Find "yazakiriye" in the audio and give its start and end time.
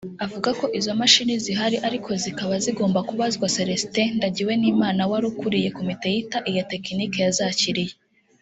7.25-7.93